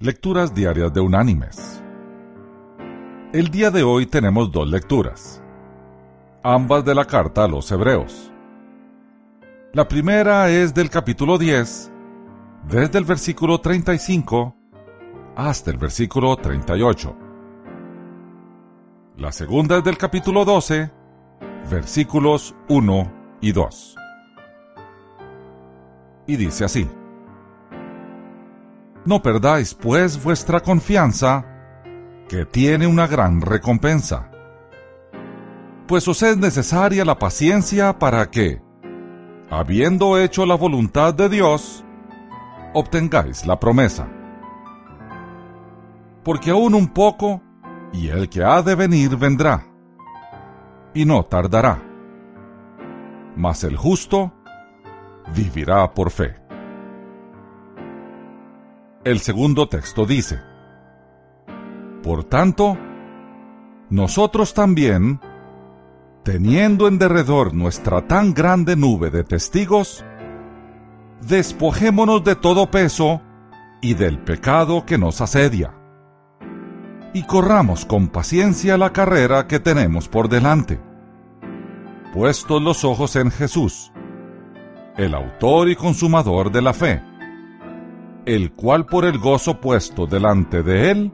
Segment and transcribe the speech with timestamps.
[0.00, 1.82] Lecturas Diarias de Unánimes.
[3.32, 5.42] El día de hoy tenemos dos lecturas,
[6.44, 8.30] ambas de la carta a los Hebreos.
[9.72, 11.90] La primera es del capítulo 10,
[12.68, 14.54] desde el versículo 35
[15.34, 17.16] hasta el versículo 38.
[19.16, 20.92] La segunda es del capítulo 12,
[21.68, 23.96] versículos 1 y 2.
[26.28, 26.88] Y dice así.
[29.08, 31.46] No perdáis pues vuestra confianza,
[32.28, 34.30] que tiene una gran recompensa.
[35.86, 38.60] Pues os es necesaria la paciencia para que,
[39.48, 41.86] habiendo hecho la voluntad de Dios,
[42.74, 44.06] obtengáis la promesa.
[46.22, 47.40] Porque aún un poco,
[47.94, 49.64] y el que ha de venir vendrá,
[50.92, 51.82] y no tardará.
[53.36, 54.34] Mas el justo
[55.34, 56.37] vivirá por fe.
[59.04, 60.40] El segundo texto dice,
[62.02, 62.76] Por tanto,
[63.90, 65.20] nosotros también,
[66.24, 70.04] teniendo en derredor nuestra tan grande nube de testigos,
[71.22, 73.22] despojémonos de todo peso
[73.80, 75.74] y del pecado que nos asedia,
[77.14, 80.80] y corramos con paciencia la carrera que tenemos por delante,
[82.12, 83.92] puestos los ojos en Jesús,
[84.96, 87.07] el autor y consumador de la fe
[88.28, 91.12] el cual por el gozo puesto delante de él,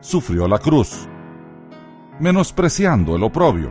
[0.00, 1.08] sufrió la cruz,
[2.18, 3.70] menospreciando el oprobio,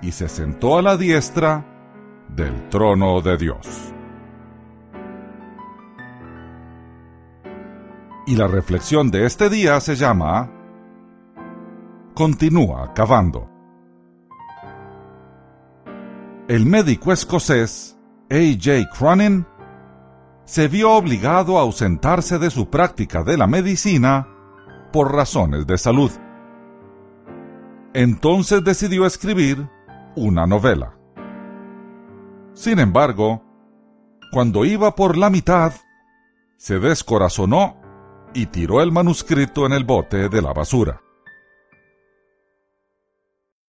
[0.00, 1.66] y se sentó a la diestra
[2.28, 3.92] del trono de Dios.
[8.24, 10.48] Y la reflexión de este día se llama
[12.14, 13.50] Continúa cavando.
[16.46, 17.98] El médico escocés
[18.30, 18.88] A.J.
[18.96, 19.44] Cronin
[20.50, 24.26] se vio obligado a ausentarse de su práctica de la medicina
[24.92, 26.10] por razones de salud.
[27.94, 29.70] Entonces decidió escribir
[30.16, 30.98] una novela.
[32.52, 33.44] Sin embargo,
[34.32, 35.72] cuando iba por la mitad,
[36.56, 37.80] se descorazonó
[38.34, 41.00] y tiró el manuscrito en el bote de la basura.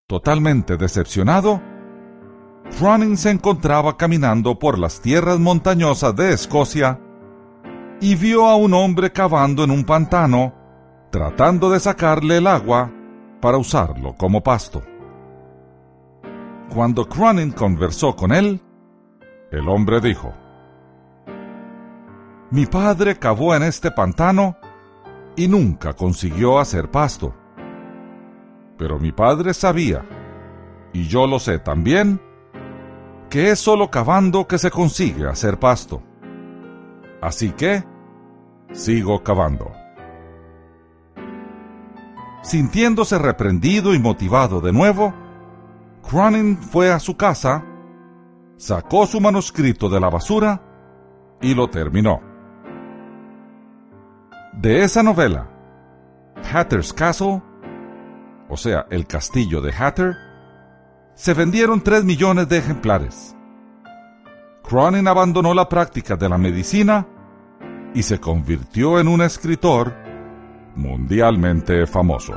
[0.07, 1.61] Totalmente decepcionado,
[2.77, 6.99] Cronin se encontraba caminando por las tierras montañosas de Escocia
[7.99, 10.53] y vio a un hombre cavando en un pantano,
[11.11, 12.91] tratando de sacarle el agua
[13.39, 14.81] para usarlo como pasto.
[16.73, 18.61] Cuando Cronin conversó con él,
[19.51, 20.33] el hombre dijo,
[22.49, 24.57] Mi padre cavó en este pantano
[25.35, 27.35] y nunca consiguió hacer pasto.
[28.77, 30.03] Pero mi padre sabía,
[30.93, 32.19] y yo lo sé también,
[33.31, 36.03] que es solo cavando que se consigue hacer pasto.
[37.21, 37.81] Así que,
[38.73, 39.71] sigo cavando.
[42.43, 45.13] Sintiéndose reprendido y motivado de nuevo,
[46.07, 47.63] Cronin fue a su casa,
[48.57, 50.61] sacó su manuscrito de la basura
[51.39, 52.21] y lo terminó.
[54.51, 55.49] De esa novela,
[56.51, 57.41] Hatter's Castle,
[58.49, 60.30] o sea, el castillo de Hatter,
[61.15, 63.35] se vendieron 3 millones de ejemplares.
[64.63, 67.07] Cronin abandonó la práctica de la medicina
[67.93, 69.93] y se convirtió en un escritor
[70.75, 72.33] mundialmente famoso.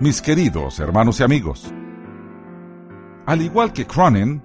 [0.00, 1.72] Mis queridos hermanos y amigos,
[3.26, 4.42] al igual que Cronin,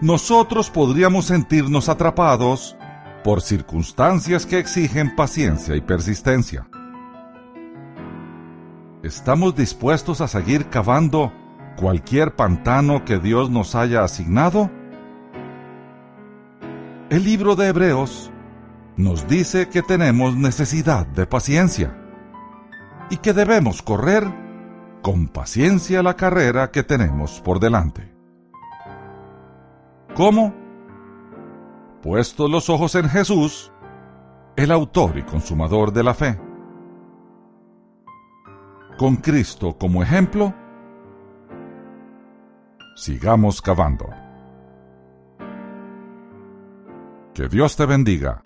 [0.00, 2.76] nosotros podríamos sentirnos atrapados
[3.24, 6.68] por circunstancias que exigen paciencia y persistencia.
[9.02, 11.32] ¿Estamos dispuestos a seguir cavando
[11.78, 14.70] cualquier pantano que Dios nos haya asignado?
[17.08, 18.30] El libro de Hebreos
[18.98, 21.96] nos dice que tenemos necesidad de paciencia
[23.08, 24.30] y que debemos correr
[25.00, 28.14] con paciencia la carrera que tenemos por delante.
[30.14, 30.52] ¿Cómo?
[32.02, 33.72] Puestos los ojos en Jesús,
[34.56, 36.49] el autor y consumador de la fe
[39.00, 40.52] con Cristo como ejemplo,
[42.94, 44.10] sigamos cavando.
[47.32, 48.42] Que Dios te bendiga.